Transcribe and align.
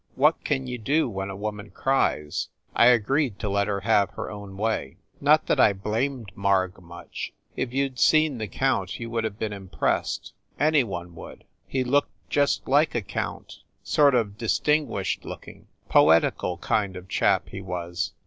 What 0.15 0.43
can 0.43 0.65
you 0.65 0.79
do 0.79 1.07
when 1.07 1.29
a 1.29 1.35
woman 1.35 1.69
cries? 1.69 2.47
I 2.75 2.87
agreed 2.87 3.37
to 3.37 3.47
let 3.49 3.67
her 3.67 3.81
have 3.81 4.09
her 4.13 4.31
own 4.31 4.57
way. 4.57 4.97
Not 5.19 5.45
that 5.45 5.59
I 5.59 5.73
blamed 5.73 6.31
Marg 6.33 6.81
much. 6.81 7.33
If 7.55 7.71
you 7.71 7.87
d 7.89 7.97
seen 7.97 8.39
the 8.39 8.47
count 8.47 8.99
you 8.99 9.07
d 9.11 9.23
have 9.23 9.37
been 9.37 9.53
impressed. 9.53 10.33
Any 10.59 10.83
one 10.83 11.13
would. 11.13 11.43
He 11.67 11.83
looked 11.83 12.29
just 12.31 12.67
like 12.67 12.95
a 12.95 13.03
count 13.03 13.57
sort 13.83 14.15
of 14.15 14.39
distinguished 14.39 15.23
looking, 15.23 15.67
poetical 15.87 16.57
kind 16.57 16.95
of 16.95 17.07
chap, 17.07 17.49
he 17.49 17.61
was. 17.61 18.13